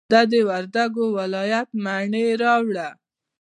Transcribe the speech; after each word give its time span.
د 0.31 0.33
وردګو 0.49 1.05
ولایت 1.17 1.69
مڼې 1.83 2.25
راوړه. 2.41 2.87